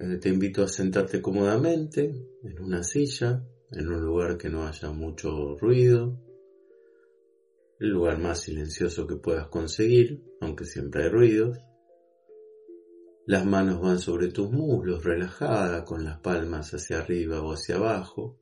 Eh, 0.00 0.18
te 0.18 0.28
invito 0.28 0.62
a 0.62 0.68
sentarte 0.68 1.20
cómodamente 1.20 2.04
en 2.44 2.60
una 2.62 2.84
silla, 2.84 3.44
en 3.72 3.88
un 3.88 4.00
lugar 4.00 4.38
que 4.38 4.48
no 4.48 4.66
haya 4.66 4.90
mucho 4.90 5.56
ruido, 5.56 6.20
el 7.80 7.88
lugar 7.90 8.18
más 8.18 8.40
silencioso 8.40 9.06
que 9.06 9.16
puedas 9.16 9.48
conseguir, 9.48 10.22
aunque 10.40 10.64
siempre 10.64 11.04
hay 11.04 11.08
ruidos. 11.10 11.58
Las 13.26 13.44
manos 13.44 13.80
van 13.80 13.98
sobre 13.98 14.28
tus 14.28 14.50
muslos, 14.50 15.04
relajada, 15.04 15.84
con 15.84 16.04
las 16.04 16.20
palmas 16.20 16.72
hacia 16.72 17.00
arriba 17.00 17.42
o 17.42 17.52
hacia 17.52 17.76
abajo. 17.76 18.38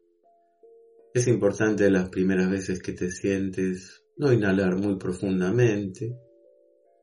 Es 1.12 1.26
importante 1.26 1.90
las 1.90 2.10
primeras 2.10 2.50
veces 2.50 2.82
que 2.82 2.92
te 2.92 3.10
sientes 3.10 4.04
no 4.16 4.32
inhalar 4.32 4.76
muy 4.76 4.96
profundamente, 4.96 6.16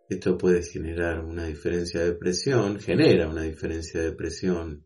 esto 0.10 0.38
puede 0.38 0.64
generar 0.64 1.24
una 1.24 1.46
diferencia 1.46 2.04
de 2.04 2.14
presión, 2.14 2.80
genera 2.80 3.30
una 3.30 3.44
diferencia 3.44 4.02
de 4.02 4.12
presión 4.12 4.86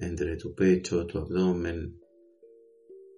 entre 0.00 0.36
tu 0.36 0.54
pecho, 0.54 1.06
tu 1.06 1.18
abdomen. 1.18 1.98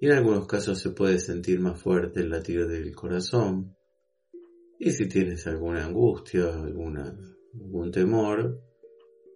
Y 0.01 0.07
en 0.07 0.13
algunos 0.13 0.47
casos 0.47 0.79
se 0.79 0.91
puede 0.91 1.19
sentir 1.19 1.61
más 1.61 1.81
fuerte 1.81 2.21
el 2.21 2.31
latido 2.31 2.69
del 2.69 2.95
corazón. 2.95 3.77
Y 4.79 4.91
si 4.91 5.09
tienes 5.09 5.47
alguna 5.47 5.85
angustia, 5.85 6.53
alguna, 6.63 7.17
algún 7.55 7.91
temor, 7.91 8.61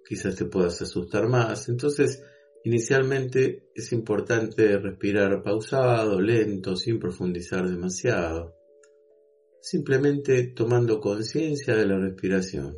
quizás 0.06 0.36
te 0.36 0.44
puedas 0.44 0.80
asustar 0.83 1.28
más. 1.28 1.68
Entonces, 1.68 2.22
inicialmente 2.64 3.70
es 3.74 3.92
importante 3.92 4.78
respirar 4.78 5.42
pausado, 5.42 6.20
lento, 6.20 6.77
sin 6.77 6.98
profundizar 6.98 7.68
demasiado 7.68 8.58
simplemente 9.61 10.48
tomando 10.48 11.01
conciencia 11.01 11.75
de 11.75 11.87
la 11.87 11.98
respiración. 11.98 12.77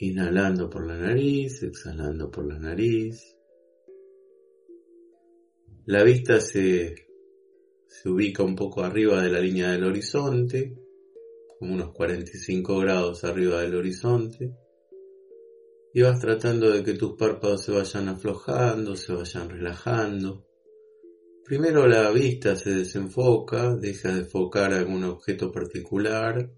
Inhalando 0.00 0.70
por 0.70 0.86
la 0.86 0.96
nariz, 0.96 1.62
exhalando 1.62 2.30
por 2.30 2.46
la 2.46 2.58
nariz. 2.58 3.36
La 5.86 6.02
vista 6.02 6.40
se, 6.40 6.94
se 7.86 8.08
ubica 8.08 8.42
un 8.42 8.54
poco 8.54 8.82
arriba 8.82 9.22
de 9.22 9.30
la 9.30 9.40
línea 9.40 9.72
del 9.72 9.84
horizonte, 9.84 10.76
como 11.58 11.74
unos 11.74 11.92
45 11.92 12.78
grados 12.78 13.24
arriba 13.24 13.62
del 13.62 13.74
horizonte. 13.74 14.54
Y 15.94 16.02
vas 16.02 16.20
tratando 16.20 16.70
de 16.70 16.84
que 16.84 16.94
tus 16.94 17.16
párpados 17.16 17.64
se 17.64 17.72
vayan 17.72 18.08
aflojando, 18.08 18.94
se 18.94 19.12
vayan 19.12 19.48
relajando. 19.48 20.47
Primero 21.48 21.86
la 21.86 22.10
vista 22.10 22.54
se 22.56 22.74
desenfoca, 22.74 23.74
deja 23.74 24.12
de 24.12 24.18
enfocar 24.18 24.70
algún 24.74 25.02
objeto 25.04 25.50
particular 25.50 26.52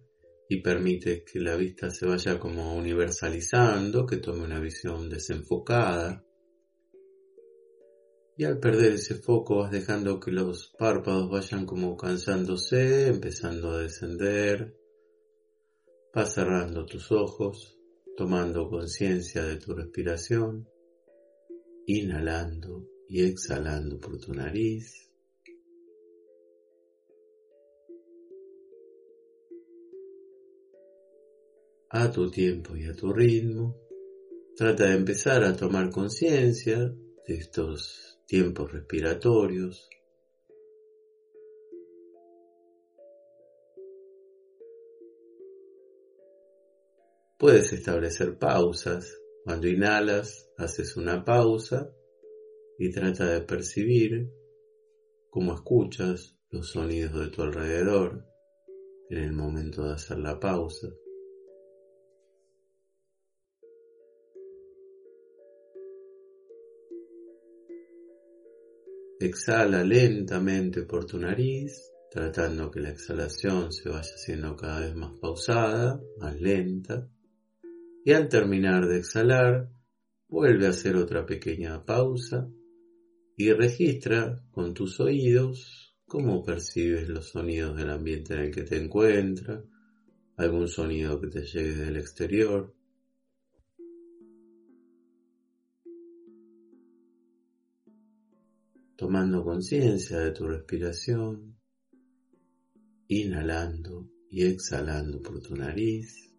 y 0.48 0.60
permite 0.62 1.22
que 1.22 1.38
la 1.38 1.54
vista 1.54 1.90
se 1.90 2.06
vaya 2.06 2.40
como 2.40 2.74
universalizando, 2.74 4.04
que 4.04 4.16
tome 4.16 4.42
una 4.42 4.58
visión 4.58 5.08
desenfocada. 5.08 6.24
Y 8.36 8.42
al 8.42 8.58
perder 8.58 8.94
ese 8.94 9.14
foco 9.14 9.58
vas 9.58 9.70
dejando 9.70 10.18
que 10.18 10.32
los 10.32 10.74
párpados 10.76 11.30
vayan 11.30 11.66
como 11.66 11.96
cansándose, 11.96 13.06
empezando 13.06 13.70
a 13.70 13.82
descender. 13.82 14.76
Vas 16.12 16.34
cerrando 16.34 16.84
tus 16.84 17.12
ojos, 17.12 17.78
tomando 18.16 18.68
conciencia 18.68 19.44
de 19.44 19.54
tu 19.54 19.72
respiración, 19.72 20.68
inhalando 21.86 22.88
y 23.10 23.24
exhalando 23.24 23.98
por 23.98 24.20
tu 24.20 24.32
nariz. 24.32 25.10
A 31.90 32.12
tu 32.12 32.30
tiempo 32.30 32.76
y 32.76 32.84
a 32.84 32.94
tu 32.94 33.12
ritmo. 33.12 33.76
Trata 34.56 34.84
de 34.84 34.94
empezar 34.94 35.42
a 35.42 35.56
tomar 35.56 35.90
conciencia 35.90 36.78
de 36.78 37.34
estos 37.34 38.20
tiempos 38.28 38.70
respiratorios. 38.70 39.88
Puedes 47.36 47.72
establecer 47.72 48.38
pausas. 48.38 49.12
Cuando 49.42 49.66
inhalas, 49.66 50.48
haces 50.58 50.96
una 50.96 51.24
pausa 51.24 51.92
y 52.80 52.90
trata 52.90 53.26
de 53.26 53.42
percibir 53.42 54.32
cómo 55.28 55.52
escuchas 55.52 56.38
los 56.48 56.70
sonidos 56.70 57.12
de 57.12 57.28
tu 57.28 57.42
alrededor 57.42 58.24
en 59.10 59.18
el 59.18 59.32
momento 59.34 59.84
de 59.84 59.92
hacer 59.92 60.18
la 60.18 60.40
pausa. 60.40 60.88
Exhala 69.20 69.84
lentamente 69.84 70.84
por 70.84 71.04
tu 71.04 71.18
nariz, 71.18 71.92
tratando 72.10 72.70
que 72.70 72.80
la 72.80 72.92
exhalación 72.92 73.70
se 73.74 73.90
vaya 73.90 74.10
haciendo 74.14 74.56
cada 74.56 74.80
vez 74.80 74.94
más 74.96 75.12
pausada, 75.20 76.00
más 76.16 76.40
lenta. 76.40 77.06
Y 78.06 78.12
al 78.12 78.30
terminar 78.30 78.88
de 78.88 79.00
exhalar, 79.00 79.68
vuelve 80.28 80.66
a 80.66 80.70
hacer 80.70 80.96
otra 80.96 81.26
pequeña 81.26 81.84
pausa 81.84 82.50
y 83.40 83.54
registra 83.54 84.44
con 84.50 84.74
tus 84.74 85.00
oídos 85.00 85.96
cómo 86.04 86.44
percibes 86.44 87.08
los 87.08 87.30
sonidos 87.30 87.74
del 87.74 87.88
ambiente 87.88 88.34
en 88.34 88.40
el 88.40 88.54
que 88.54 88.64
te 88.64 88.76
encuentras, 88.76 89.64
algún 90.36 90.68
sonido 90.68 91.18
que 91.18 91.28
te 91.28 91.40
llegue 91.46 91.74
del 91.74 91.96
exterior. 91.96 92.76
Tomando 98.94 99.42
conciencia 99.42 100.18
de 100.18 100.32
tu 100.32 100.46
respiración, 100.46 101.58
inhalando 103.08 104.06
y 104.28 104.44
exhalando 104.44 105.22
por 105.22 105.40
tu 105.40 105.56
nariz. 105.56 106.29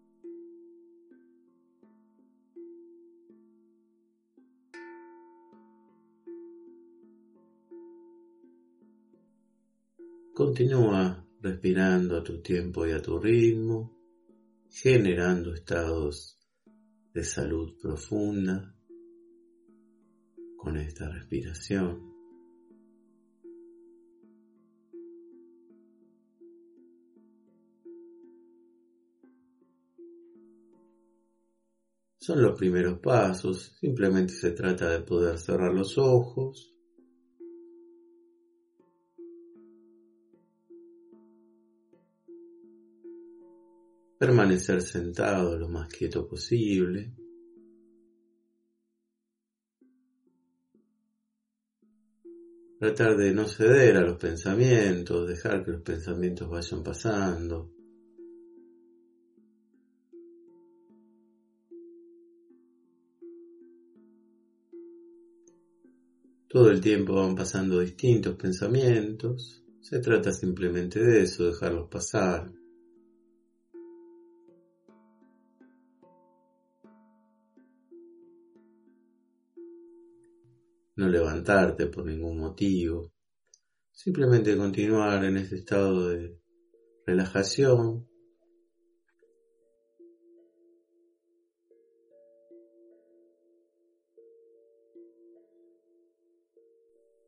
Continúa 10.44 11.24
respirando 11.40 12.16
a 12.16 12.24
tu 12.24 12.42
tiempo 12.42 12.84
y 12.84 12.90
a 12.90 13.00
tu 13.00 13.16
ritmo, 13.16 13.96
generando 14.68 15.54
estados 15.54 16.36
de 17.14 17.22
salud 17.22 17.78
profunda 17.80 18.74
con 20.56 20.76
esta 20.78 21.08
respiración. 21.08 22.12
Son 32.18 32.42
los 32.42 32.58
primeros 32.58 32.98
pasos, 32.98 33.76
simplemente 33.78 34.32
se 34.32 34.50
trata 34.50 34.90
de 34.90 35.04
poder 35.04 35.38
cerrar 35.38 35.72
los 35.72 35.96
ojos 35.98 36.71
permanecer 44.22 44.82
sentado 44.82 45.58
lo 45.58 45.68
más 45.68 45.88
quieto 45.88 46.28
posible. 46.28 47.12
Tratar 52.78 53.16
de 53.16 53.34
no 53.34 53.48
ceder 53.48 53.96
a 53.96 54.02
los 54.02 54.18
pensamientos, 54.18 55.26
dejar 55.26 55.64
que 55.64 55.72
los 55.72 55.82
pensamientos 55.82 56.48
vayan 56.48 56.84
pasando. 56.84 57.72
Todo 66.46 66.70
el 66.70 66.80
tiempo 66.80 67.14
van 67.14 67.34
pasando 67.34 67.80
distintos 67.80 68.36
pensamientos. 68.36 69.64
Se 69.80 69.98
trata 69.98 70.32
simplemente 70.32 71.00
de 71.00 71.22
eso, 71.24 71.46
dejarlos 71.46 71.88
pasar. 71.88 72.61
No 81.02 81.08
levantarte 81.08 81.86
por 81.86 82.06
ningún 82.06 82.38
motivo, 82.38 83.12
simplemente 83.90 84.56
continuar 84.56 85.24
en 85.24 85.36
este 85.36 85.56
estado 85.56 86.08
de 86.10 86.38
relajación. 87.04 88.08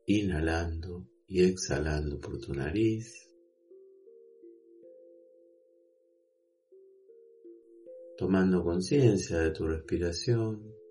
Inhalando 0.07 1.09
y 1.27 1.43
exhalando 1.43 2.21
por 2.21 2.39
tu 2.39 2.53
nariz. 2.53 3.27
Tomando 8.17 8.63
conciencia 8.63 9.39
de 9.39 9.51
tu 9.51 9.67
respiración. 9.67 10.84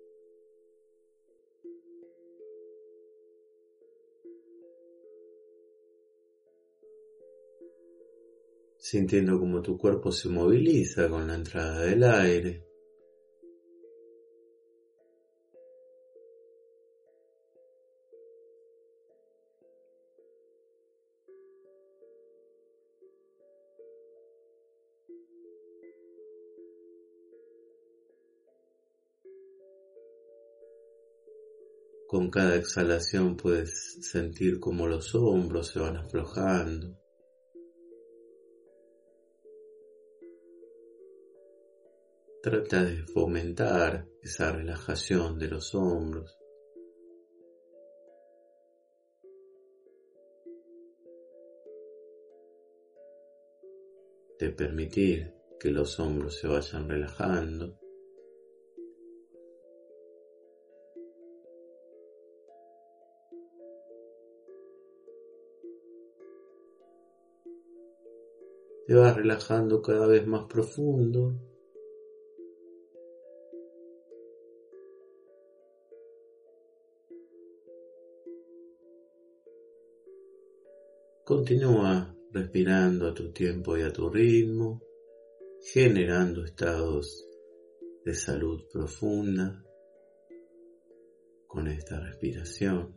Sintiendo 8.87 9.39
como 9.39 9.63
tu 9.63 9.79
cuerpo 9.79 10.11
se 10.11 10.29
moviliza 10.29 11.09
con 11.09 11.25
la 11.25 11.33
entrada 11.33 11.81
del 11.81 12.03
aire. 12.03 12.63
Con 32.07 32.29
cada 32.29 32.55
exhalación 32.55 33.35
puedes 33.35 33.97
sentir 34.01 34.59
como 34.59 34.85
los 34.85 35.15
hombros 35.15 35.69
se 35.69 35.79
van 35.79 35.97
aflojando. 35.97 37.04
Trata 42.45 42.83
de 42.83 43.01
fomentar 43.07 44.07
esa 44.21 44.51
relajación 44.51 45.39
de 45.39 45.47
los 45.47 45.73
hombros. 45.73 46.37
De 54.37 54.51
permitir 54.51 55.33
que 55.59 55.71
los 55.71 55.99
hombros 55.99 56.39
se 56.39 56.47
vayan 56.47 56.87
relajando. 56.87 57.79
Te 68.85 68.93
vas 68.93 69.15
relajando 69.15 69.81
cada 69.81 70.05
vez 70.05 70.27
más 70.27 70.45
profundo. 70.45 71.54
Continúa 81.47 82.11
respirando 82.31 83.07
a 83.07 83.13
tu 83.13 83.31
tiempo 83.31 83.77
y 83.77 83.83
a 83.83 83.93
tu 83.93 84.09
ritmo, 84.09 84.81
generando 85.61 86.43
estados 86.43 87.23
de 88.03 88.15
salud 88.15 88.63
profunda 88.73 89.63
con 91.45 91.67
esta 91.67 91.99
respiración. 91.99 92.95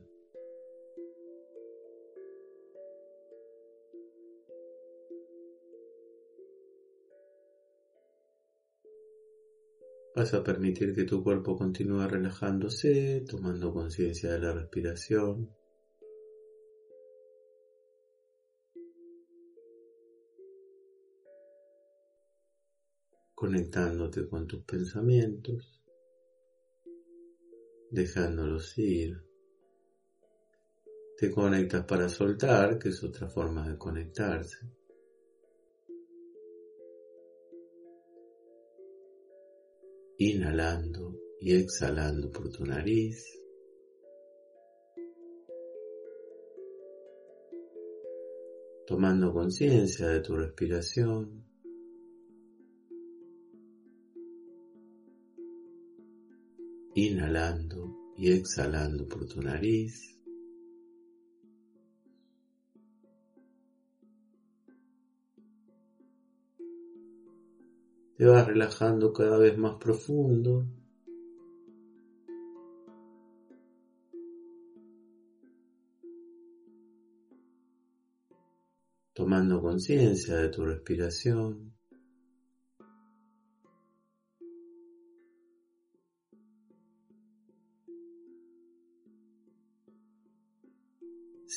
Vas 10.17 10.33
a 10.33 10.43
permitir 10.43 10.95
que 10.95 11.05
tu 11.05 11.23
cuerpo 11.23 11.55
continúe 11.55 12.09
relajándose, 12.09 13.27
tomando 13.29 13.75
conciencia 13.75 14.33
de 14.33 14.39
la 14.39 14.55
respiración. 14.55 15.55
Conectándote 23.39 24.29
con 24.29 24.49
tus 24.49 24.65
pensamientos, 24.65 25.81
dejándolos 27.89 28.77
ir. 28.79 29.17
Te 31.17 31.31
conectas 31.31 31.85
para 31.85 32.09
soltar, 32.09 32.81
que 32.81 32.89
es 32.89 33.01
otra 33.05 33.29
forma 33.29 33.69
de 33.69 33.79
conectarse. 33.79 34.59
Inhalando 40.19 41.15
y 41.41 41.55
exhalando 41.55 42.33
por 42.33 42.51
tu 42.51 42.65
nariz. 42.65 43.25
Tomando 48.85 49.33
conciencia 49.33 50.09
de 50.09 50.21
tu 50.23 50.35
respiración. 50.35 51.48
Inhalando 57.07 57.97
y 58.17 58.33
exhalando 58.33 59.07
por 59.09 59.27
tu 59.27 59.41
nariz. 59.41 60.19
Te 68.17 68.27
vas 68.27 68.47
relajando 68.49 69.13
cada 69.13 69.39
vez 69.39 69.57
más 69.57 69.77
profundo. 69.77 70.67
Tomando 79.15 79.63
conciencia 79.63 80.37
de 80.37 80.49
tu 80.49 80.65
respiración. 80.65 81.78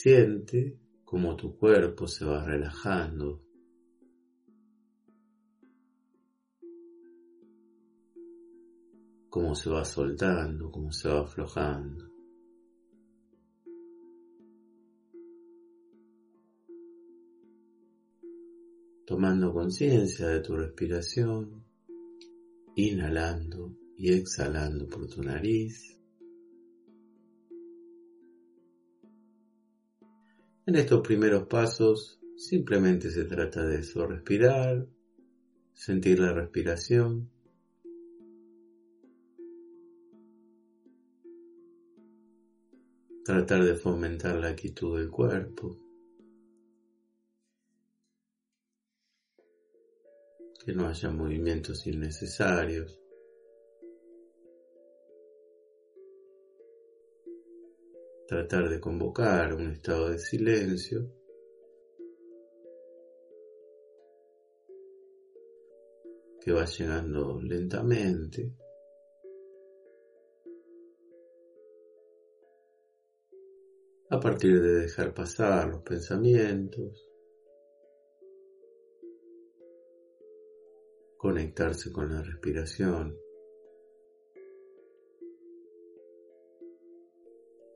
Siente 0.03 0.79
como 1.05 1.35
tu 1.35 1.55
cuerpo 1.55 2.07
se 2.07 2.25
va 2.25 2.43
relajando. 2.43 3.43
Cómo 9.29 9.53
se 9.53 9.69
va 9.69 9.85
soltando, 9.85 10.71
cómo 10.71 10.91
se 10.91 11.07
va 11.07 11.19
aflojando. 11.21 12.09
Tomando 19.05 19.53
conciencia 19.53 20.29
de 20.29 20.39
tu 20.39 20.55
respiración, 20.55 21.63
inhalando 22.75 23.77
y 23.97 24.11
exhalando 24.13 24.87
por 24.87 25.07
tu 25.07 25.21
nariz. 25.21 26.00
En 30.71 30.77
estos 30.77 31.05
primeros 31.05 31.47
pasos 31.47 32.17
simplemente 32.37 33.11
se 33.11 33.25
trata 33.25 33.65
de 33.65 33.79
eso, 33.79 34.07
respirar, 34.07 34.87
sentir 35.73 36.17
la 36.17 36.31
respiración. 36.31 37.29
Tratar 43.25 43.65
de 43.65 43.75
fomentar 43.75 44.37
la 44.37 44.55
quietud 44.55 44.97
del 44.97 45.09
cuerpo. 45.09 45.77
Que 50.63 50.71
no 50.71 50.87
haya 50.87 51.09
movimientos 51.11 51.85
innecesarios. 51.85 53.00
Tratar 58.31 58.69
de 58.69 58.79
convocar 58.79 59.53
un 59.53 59.71
estado 59.71 60.09
de 60.09 60.17
silencio. 60.17 61.11
que 66.39 66.53
va 66.53 66.65
llegando 66.65 67.39
lentamente. 67.39 68.55
A 74.09 74.19
partir 74.19 74.59
de 74.59 74.79
dejar 74.79 75.13
pasar 75.13 75.67
los 75.67 75.83
pensamientos, 75.83 77.07
conectarse 81.17 81.91
con 81.91 82.11
la 82.11 82.23
respiración. 82.23 83.15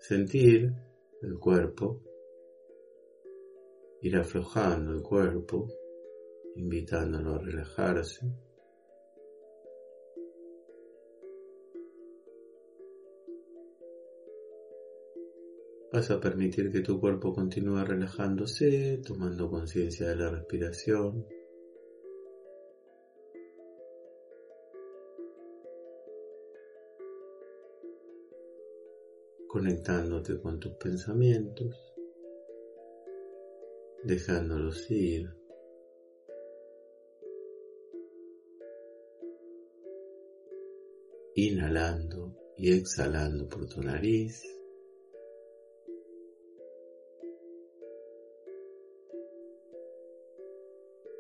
Sentir 0.07 0.71
el 1.23 1.39
cuerpo, 1.39 1.99
ir 4.01 4.15
aflojando 4.17 4.91
el 4.91 5.01
cuerpo, 5.01 5.67
invitándolo 6.55 7.33
a 7.33 7.37
relajarse. 7.39 8.27
Vas 15.91 16.11
a 16.11 16.19
permitir 16.19 16.71
que 16.71 16.81
tu 16.81 16.99
cuerpo 16.99 17.33
continúe 17.33 17.83
relajándose, 17.83 19.01
tomando 19.03 19.49
conciencia 19.49 20.09
de 20.09 20.17
la 20.17 20.29
respiración. 20.29 21.25
Conectándote 29.55 30.37
con 30.41 30.59
tus 30.59 30.73
pensamientos, 30.73 31.73
dejándolos 34.03 34.91
ir. 34.91 35.33
Inhalando 41.35 42.35
y 42.57 42.73
exhalando 42.73 43.47
por 43.47 43.65
tu 43.67 43.81
nariz. 43.81 44.43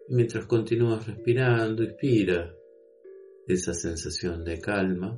mientras 0.09 0.45
continúas 0.45 1.07
respirando, 1.07 1.83
inspira 1.83 2.53
esa 3.47 3.73
sensación 3.73 4.43
de 4.43 4.59
calma 4.59 5.17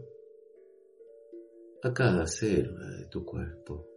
a 1.83 1.93
cada 1.93 2.25
célula 2.25 2.89
de 2.97 3.05
tu 3.05 3.23
cuerpo. 3.23 3.87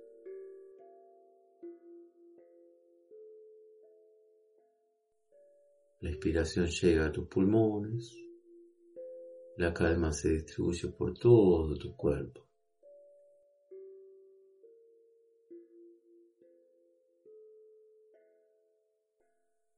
La 6.01 6.11
inspiración 6.11 6.67
llega 6.67 7.07
a 7.07 7.13
tus 7.13 7.27
pulmones, 7.27 8.15
la 9.57 9.73
calma 9.73 10.13
se 10.13 10.31
distribuye 10.31 10.89
por 10.89 11.19
todo 11.19 11.77
tu 11.79 11.97
cuerpo. 11.97 12.47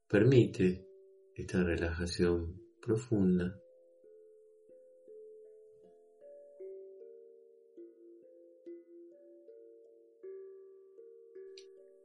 Permite 0.09 0.87
esta 1.35 1.63
relajación 1.63 2.61
profunda 2.81 3.62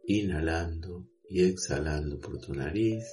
inhalando 0.07 1.05
y 1.29 1.43
exhalando 1.43 2.19
por 2.19 2.39
tu 2.39 2.53
nariz. 2.55 3.03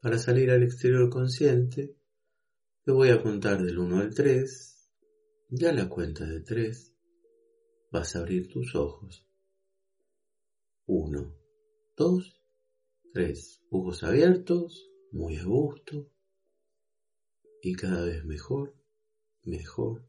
Para 0.00 0.18
salir 0.18 0.50
al 0.50 0.62
exterior 0.62 1.10
consciente, 1.10 1.94
te 2.84 2.90
voy 2.90 3.10
a 3.10 3.22
contar 3.22 3.62
del 3.62 3.78
1 3.78 3.98
al 3.98 4.14
3. 4.14 4.90
Ya 5.50 5.72
la 5.74 5.90
cuenta 5.90 6.24
de 6.24 6.40
3 6.40 6.94
vas 7.92 8.16
a 8.16 8.20
abrir 8.20 8.48
tus 8.48 8.74
ojos. 8.74 9.26
1, 10.86 11.36
2, 11.96 12.42
3. 13.12 13.62
Ojos 13.70 14.02
abiertos, 14.02 14.90
muy 15.12 15.36
a 15.36 15.44
gusto. 15.44 16.10
Y 17.62 17.74
cada 17.74 18.06
vez 18.06 18.24
mejor, 18.24 18.74
mejor 19.42 20.08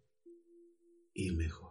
y 1.14 1.32
mejor. 1.32 1.71